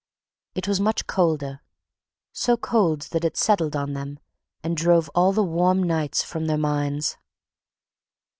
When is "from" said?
6.23-6.47